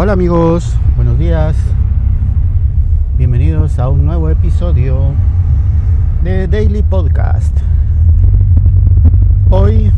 Hola, 0.00 0.12
amigos, 0.12 0.76
buenos 0.94 1.18
días. 1.18 1.56
Bienvenidos 3.16 3.80
a 3.80 3.88
un 3.88 4.04
nuevo 4.04 4.30
episodio 4.30 4.96
de 6.22 6.46
Daily 6.46 6.84
Podcast. 6.84 7.58
Hoy, 9.50 9.90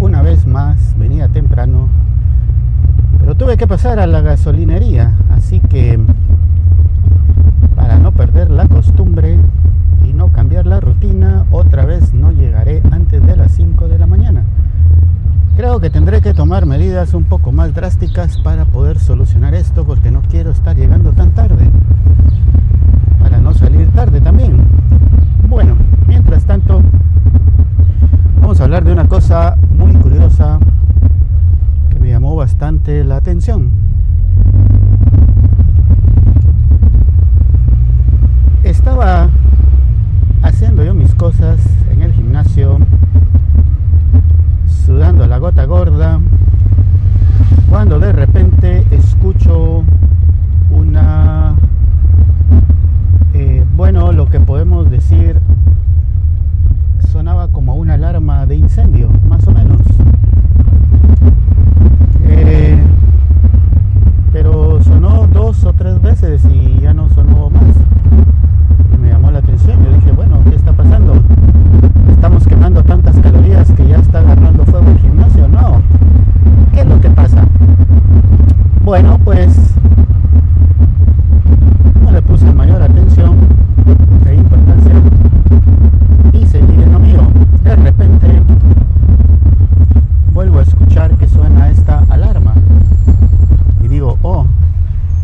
una 0.00 0.20
vez 0.20 0.46
más, 0.46 0.94
venía 0.98 1.28
temprano, 1.28 1.88
pero 3.20 3.36
tuve 3.36 3.56
que 3.56 3.66
pasar 3.66 3.98
a 3.98 4.06
la 4.06 4.20
gasolinería, 4.20 5.14
así 5.30 5.60
que 5.60 5.98
para 7.74 7.98
no 7.98 8.12
perder 8.12 8.50
la 8.50 8.68
costumbre 8.68 9.38
y 10.04 10.12
no 10.12 10.30
cambiar 10.30 10.66
la 10.66 10.78
rutina, 10.78 11.46
otra 11.50 11.86
vez 11.86 12.12
no 12.12 12.32
llegaré 12.32 12.82
antes 12.90 13.26
de 13.26 13.34
las 13.34 13.52
5 13.52 13.88
de 13.88 13.98
la 13.98 14.06
mañana. 14.06 14.44
Creo 15.56 15.78
que 15.78 15.88
tendré 15.88 16.20
que 16.20 16.34
tomar 16.34 16.66
medidas 16.66 17.14
un 17.14 17.24
poco 17.24 17.52
más 17.52 17.72
drásticas 17.74 18.38
para 18.38 18.64
poder 18.64 18.98
solucionar 18.98 19.54
esto 19.54 19.84
porque 19.84 20.10
no 20.10 20.20
quiero 20.22 20.50
estar 20.50 20.76
llegando 20.76 21.12
tan 21.12 21.30
tarde. 21.30 21.70
Para 23.20 23.38
no 23.38 23.54
salir 23.54 23.88
tarde 23.92 24.20
también. 24.20 24.66
Bueno, 25.48 25.76
mientras 26.08 26.44
tanto, 26.44 26.82
vamos 28.40 28.60
a 28.60 28.64
hablar 28.64 28.84
de 28.84 28.92
una 28.92 29.06
cosa 29.06 29.56
muy 29.70 29.92
curiosa 29.94 30.58
que 31.88 32.00
me 32.00 32.08
llamó 32.10 32.34
bastante 32.34 33.04
la 33.04 33.16
atención. 33.16 33.70
Estaba 38.64 39.28
haciendo 40.42 40.82
yo 40.82 40.94
mis 40.94 41.14
cosas 41.14 41.60
en 41.90 42.02
el 42.02 42.12
gimnasio 42.12 42.78
sudando 44.84 45.26
la 45.26 45.38
gota 45.38 45.64
gorda, 45.64 46.20
cuando 47.70 47.98
de 47.98 48.12
repente 48.12 48.84
escucho 48.90 49.82
una, 50.70 51.54
eh, 53.32 53.64
bueno, 53.74 54.12
lo 54.12 54.26
que 54.26 54.40
podemos 54.40 54.90
decir 54.90 55.40
sonaba 57.10 57.48
como 57.48 57.74
una 57.76 57.94
alarma 57.94 58.44
de 58.44 58.56
incendio, 58.56 59.08
más 59.28 59.46
o 59.46 59.52
menos. 59.52 59.80
Eh, 62.24 62.78
pero 64.32 64.82
sonó 64.82 65.26
dos 65.28 65.64
o 65.64 65.72
tres 65.72 66.00
veces 66.02 66.42
y 66.52 66.80
ya 66.80 66.92
no 66.92 67.08
sonó 67.10 67.50
más. 67.50 67.62
Y 68.92 68.98
me 68.98 69.08
llamó 69.08 69.30
la 69.30 69.38
atención. 69.38 69.82
Yo 69.84 69.92
dije, 69.94 70.12
bueno, 70.12 70.40
¿qué 70.48 70.56
está 70.56 70.72
pasando? 70.72 71.14
Estamos 72.10 72.46
quemando 72.46 72.82
tantas 72.82 73.18
calorías 73.20 73.70
que 73.72 73.86
ya 73.86 73.98
está 73.98 74.20
agarrando 74.20 74.64
fuego 74.64 74.90
el 74.90 74.98
gimnasio. 74.98 75.46
No. 75.46 75.82
¿Qué 76.72 76.80
es 76.80 76.86
lo 76.86 77.00
que 77.00 77.10
pasa? 77.10 77.46
Bueno, 78.84 79.18
pues 79.24 79.56
no 82.02 82.10
le 82.10 82.20
puse 82.20 82.44
mayor 82.52 82.82
atención 82.82 83.38
e 84.26 84.34
importancia 84.34 84.92
y 86.34 86.46
seguí 86.46 86.82
en 86.82 86.92
lo 86.92 86.98
mío. 86.98 87.20
De 87.62 87.76
repente 87.76 88.42
vuelvo 90.34 90.58
a 90.58 90.62
escuchar 90.62 91.16
que 91.16 91.26
suena 91.26 91.70
esta 91.70 92.04
alarma 92.10 92.54
y 93.82 93.88
digo, 93.88 94.18
oh, 94.20 94.46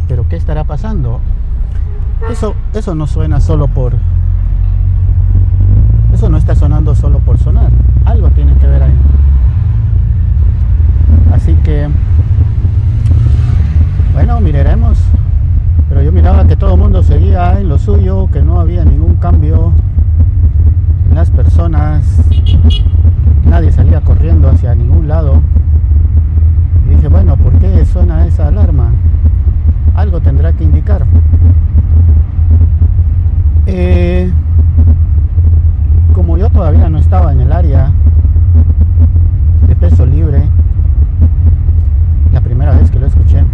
pero 0.08 0.26
¿qué 0.26 0.36
estará 0.36 0.64
pasando? 0.64 1.20
Eso, 2.30 2.54
eso 2.72 2.94
no 2.94 3.06
suena 3.06 3.40
solo 3.40 3.68
por... 3.68 3.92
Eso 6.14 6.30
no 6.30 6.38
está 6.38 6.54
sonando 6.54 6.94
solo 6.94 7.18
por 7.18 7.36
sonar. 7.38 7.70
Algo 8.06 8.30
tiene 8.30 8.54
que 8.54 8.66
ver 8.66 8.82
ahí. 8.82 8.94
Así 11.32 11.54
que... 11.56 11.88
Bueno, 14.12 14.40
miraremos. 14.40 14.98
Pero 15.88 16.02
yo 16.02 16.12
miraba 16.12 16.46
que 16.46 16.54
todo 16.54 16.74
el 16.74 16.80
mundo 16.80 17.02
en 17.28 17.68
lo 17.68 17.78
suyo, 17.78 18.28
que 18.32 18.40
no 18.40 18.60
había 18.60 18.84
ningún 18.84 19.16
cambio 19.16 19.72
las 21.14 21.30
personas. 21.30 22.02
Nadie 23.44 23.70
salía 23.72 24.00
corriendo 24.00 24.48
hacia 24.48 24.74
ningún 24.74 25.06
lado. 25.06 25.40
Y 26.86 26.94
dije, 26.94 27.08
bueno, 27.08 27.36
¿por 27.36 27.52
qué 27.58 27.84
suena 27.84 28.26
esa 28.26 28.48
alarma? 28.48 28.92
Algo 29.94 30.20
tendrá 30.20 30.52
que 30.54 30.64
indicar. 30.64 31.04
Eh, 33.66 34.32
como 36.14 36.38
yo 36.38 36.48
todavía 36.48 36.88
no 36.88 36.98
estaba 36.98 37.32
en 37.32 37.40
el 37.40 37.52
área 37.52 37.92
de 39.68 39.76
peso 39.76 40.06
libre, 40.06 40.42
la 42.32 42.40
primera 42.40 42.72
vez 42.72 42.90
que 42.90 42.98
lo 42.98 43.06
escuché, 43.06 43.44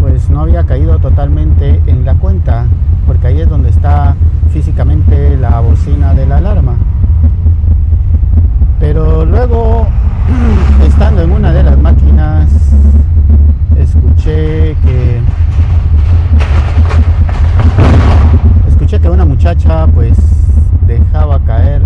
pues 0.00 0.27
no 0.38 0.44
había 0.44 0.64
caído 0.64 1.00
totalmente 1.00 1.82
en 1.88 2.04
la 2.04 2.14
cuenta, 2.14 2.66
porque 3.08 3.26
ahí 3.26 3.40
es 3.40 3.48
donde 3.48 3.70
está 3.70 4.14
físicamente 4.52 5.36
la 5.36 5.58
bocina 5.58 6.14
de 6.14 6.26
la 6.26 6.36
alarma. 6.36 6.76
Pero 8.78 9.24
luego, 9.24 9.88
estando 10.86 11.22
en 11.22 11.32
una 11.32 11.52
de 11.52 11.64
las 11.64 11.76
máquinas, 11.76 12.52
escuché 13.76 14.76
que 14.84 15.20
escuché 18.68 19.00
que 19.00 19.10
una 19.10 19.24
muchacha 19.24 19.88
pues 19.88 20.16
dejaba 20.86 21.40
caer 21.40 21.82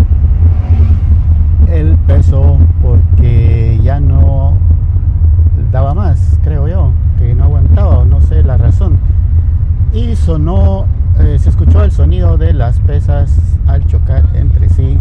el 1.73 1.97
peso 2.07 2.59
porque 2.83 3.81
ya 3.83 3.99
no 3.99 4.59
daba 5.71 5.95
más, 5.95 6.39
creo 6.45 6.69
yo, 6.69 6.93
que 7.19 7.35
no 7.35 7.45
aguantaba, 7.45 8.05
no 8.05 8.21
sé 8.33 8.43
la 8.43 8.57
razón. 8.57 8.99
Y 9.93 10.17
sonó, 10.17 10.87
eh, 11.19 11.37
se 11.39 11.51
escuchó 11.51 11.85
el 11.85 11.93
sonido 11.93 12.39
de 12.39 12.55
las 12.55 12.81
pesas 12.81 13.31
al 13.67 13.87
chocar 13.87 14.25
entre 14.35 14.69
sí. 14.71 14.99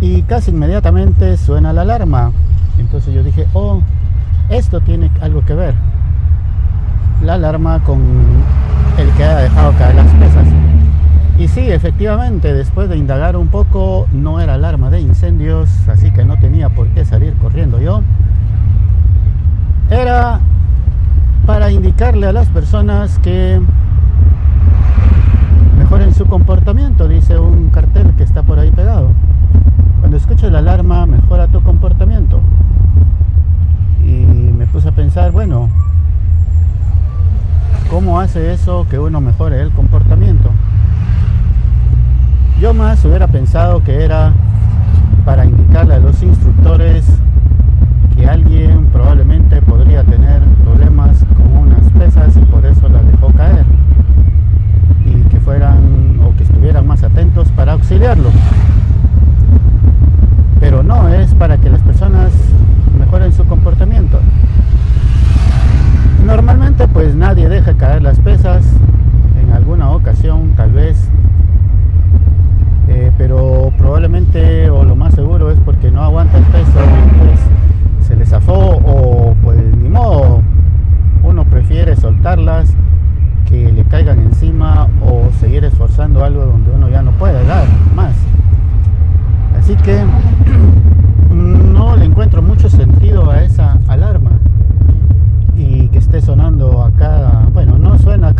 Y 0.00 0.22
casi 0.22 0.50
inmediatamente 0.50 1.36
suena 1.36 1.72
la 1.72 1.82
alarma. 1.82 2.32
Entonces 2.78 3.12
yo 3.12 3.22
dije, 3.22 3.46
oh, 3.52 3.82
esto 4.48 4.80
tiene 4.80 5.10
algo 5.20 5.44
que 5.44 5.54
ver. 5.54 5.74
La 7.22 7.34
alarma 7.34 7.80
con 7.84 8.00
el 8.96 9.10
que 9.12 9.24
ha 9.24 9.36
dejado 9.36 9.72
caer 9.72 9.96
las 9.96 10.12
pesas. 10.14 10.48
Y 11.38 11.48
sí, 11.48 11.70
efectivamente, 11.70 12.54
después 12.54 12.88
de 12.88 12.96
indagar 12.96 13.36
un 13.36 13.48
poco, 13.48 14.06
no 14.12 14.40
era 14.40 14.54
alarma 14.54 14.90
de 14.90 15.00
incendios, 15.00 15.68
así 15.88 16.10
que 16.10 16.24
no 16.24 16.38
tenía 16.38 16.70
por 16.70 16.88
qué 16.88 17.04
salir 17.04 17.34
corriendo 17.34 17.78
yo. 17.80 18.02
Era 19.90 20.40
indicarle 21.72 22.26
a 22.26 22.32
las 22.32 22.48
personas 22.48 23.18
que 23.18 23.60
mejoren 25.78 26.14
su 26.14 26.26
comportamiento, 26.26 27.08
dice 27.08 27.38
un 27.38 27.70
cartel 27.70 28.12
que 28.16 28.22
está 28.22 28.42
por 28.42 28.58
ahí 28.58 28.70
pegado. 28.70 29.12
Cuando 30.00 30.16
escuches 30.16 30.50
la 30.50 30.58
alarma, 30.58 31.06
mejora 31.06 31.46
tu 31.46 31.62
comportamiento. 31.62 32.40
Y 34.04 34.10
me 34.10 34.66
puse 34.66 34.88
a 34.88 34.92
pensar, 34.92 35.30
bueno, 35.32 35.68
¿cómo 37.90 38.20
hace 38.20 38.52
eso 38.52 38.86
que 38.88 38.98
uno 38.98 39.20
mejore 39.20 39.60
el 39.60 39.70
comportamiento? 39.70 40.50
Yo 42.60 42.74
más 42.74 43.04
hubiera 43.04 43.26
pensado 43.26 43.82
que 43.82 44.04
era 44.04 44.32
para 45.24 45.44
indicarle 45.44 45.94
a 45.94 45.98
los 45.98 46.22
instructores 46.22 47.06
que 48.16 48.28
alguien 48.28 48.59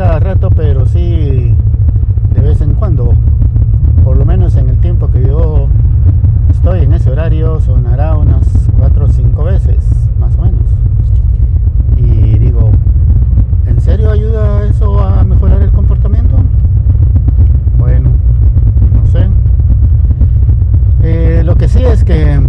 cada 0.01 0.19
rato, 0.19 0.49
pero 0.49 0.87
sí 0.87 1.55
de 2.33 2.41
vez 2.41 2.63
en 2.63 2.73
cuando. 2.73 3.13
Por 4.03 4.17
lo 4.17 4.25
menos 4.25 4.57
en 4.57 4.71
el 4.71 4.79
tiempo 4.79 5.11
que 5.11 5.21
yo 5.27 5.69
estoy 6.51 6.85
en 6.85 6.95
ese 6.95 7.11
horario, 7.11 7.61
sonará 7.61 8.17
unas 8.17 8.49
4 8.79 9.05
o 9.05 9.09
5 9.09 9.45
veces, 9.45 9.85
más 10.19 10.35
o 10.39 10.43
menos. 10.45 10.63
Y 11.99 12.39
digo, 12.39 12.71
¿en 13.67 13.79
serio 13.83 14.11
ayuda 14.11 14.65
eso 14.65 14.99
a 14.99 15.23
mejorar 15.23 15.61
el 15.61 15.71
comportamiento? 15.71 16.35
Bueno, 17.77 18.09
no 18.95 19.07
sé. 19.07 19.29
Eh, 21.03 21.43
lo 21.45 21.57
que 21.57 21.69
sí 21.69 21.85
es 21.85 22.05
que 22.05 22.41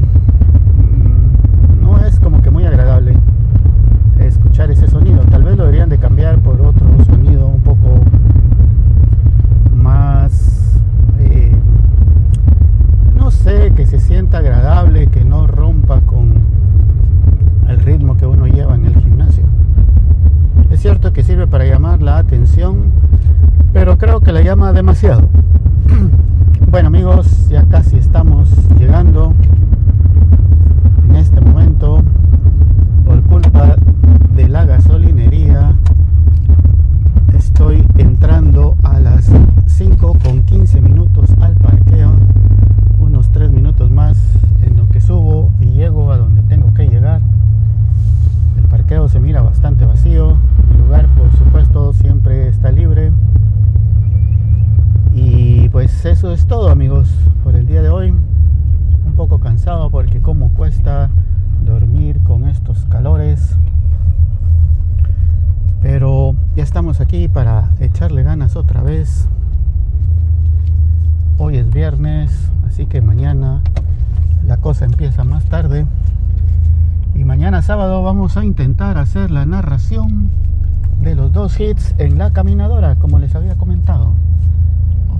llama 24.39 24.71
demasiado. 24.71 25.29
Bueno 26.69 26.87
amigos, 26.87 27.49
ya 27.49 27.65
casi 27.65 27.97
estamos 27.97 28.47
llegando 28.79 29.33
en 31.09 31.17
este 31.17 31.41
momento 31.41 32.01
por 33.05 33.21
culpa 33.23 33.75
de 34.33 34.47
la 34.47 34.65
gasolinería. 34.65 35.75
Estoy 37.37 37.85
entrando 37.97 38.75
a 38.83 39.01
las 39.01 39.29
5 39.67 40.17
con 40.23 40.43
15 40.43 40.79
minutos 40.79 41.29
al 41.41 41.55
parqueo, 41.55 42.11
unos 42.99 43.33
3 43.33 43.51
minutos 43.51 43.91
más 43.91 44.17
en 44.63 44.77
lo 44.77 44.87
que 44.87 45.01
subo 45.01 45.51
y 45.59 45.71
llego 45.71 46.09
a 46.09 46.17
donde 46.17 46.41
tengo 46.43 46.73
que 46.73 46.87
llegar. 46.87 47.19
El 48.55 48.63
parqueo 48.69 49.09
se 49.09 49.19
mira 49.19 49.41
bastante 49.41 49.85
vacío, 49.85 50.37
el 50.71 50.83
lugar 50.85 51.07
por 51.17 51.29
supuesto 51.37 51.91
siempre 51.91 52.47
está 52.47 52.71
libre. 52.71 53.11
Y 55.13 55.67
pues 55.69 56.05
eso 56.05 56.29
es 56.41 56.47
todo 56.47 56.69
amigos 56.69 57.07
por 57.43 57.55
el 57.55 57.67
día 57.67 57.83
de 57.83 57.89
hoy. 57.89 58.09
Un 58.09 59.13
poco 59.15 59.39
cansado 59.39 59.91
porque 59.91 60.21
como 60.21 60.49
cuesta 60.49 61.11
dormir 61.63 62.19
con 62.23 62.47
estos 62.47 62.85
calores. 62.85 63.57
Pero 65.81 66.35
ya 66.55 66.63
estamos 66.63 66.99
aquí 66.99 67.27
para 67.27 67.69
echarle 67.79 68.23
ganas 68.23 68.55
otra 68.55 68.81
vez. 68.81 69.27
Hoy 71.37 71.57
es 71.57 71.69
viernes, 71.69 72.49
así 72.65 72.87
que 72.87 73.01
mañana 73.01 73.61
la 74.47 74.57
cosa 74.57 74.85
empieza 74.85 75.23
más 75.23 75.45
tarde. 75.45 75.85
Y 77.13 77.23
mañana 77.23 77.61
sábado 77.61 78.01
vamos 78.01 78.35
a 78.35 78.43
intentar 78.43 78.97
hacer 78.97 79.29
la 79.29 79.45
narración 79.45 80.31
de 81.03 81.13
los 81.13 81.31
dos 81.31 81.59
hits 81.59 81.93
en 81.99 82.17
la 82.17 82.31
caminadora, 82.31 82.95
como 82.95 83.19
les 83.19 83.35
había 83.35 83.55
comentado. 83.55 84.13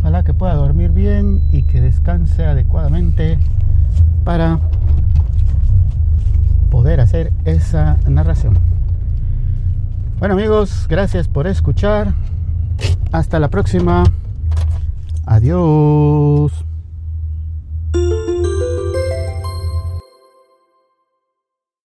Ojalá 0.02 0.24
que 0.24 0.34
pueda 0.34 0.56
dormir 0.56 0.90
bien 0.92 1.44
y 1.52 1.62
que 1.64 1.80
descanse 1.80 2.44
adecuadamente 2.44 3.38
para 4.24 4.60
poder 6.72 7.00
hacer 7.02 7.32
esa 7.46 7.98
narración. 8.08 8.58
Bueno 10.18 10.34
amigos, 10.34 10.88
gracias 10.90 11.28
por 11.28 11.46
escuchar. 11.46 12.14
Hasta 13.12 13.40
la 13.40 13.50
próxima. 13.50 14.04
Adiós. 15.28 16.66